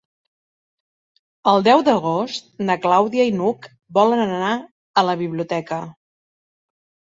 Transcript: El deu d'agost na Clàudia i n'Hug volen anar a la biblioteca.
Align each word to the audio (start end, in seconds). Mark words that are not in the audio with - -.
El 1.51 1.61
deu 1.67 1.83
d'agost 1.89 2.49
na 2.71 2.79
Clàudia 2.87 3.27
i 3.33 3.35
n'Hug 3.43 3.69
volen 4.01 4.25
anar 4.25 4.57
a 5.03 5.07
la 5.13 5.17
biblioteca. 5.23 5.83